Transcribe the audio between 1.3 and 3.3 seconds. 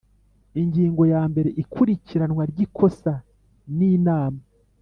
mbere Ikurikiranwa ry ikosa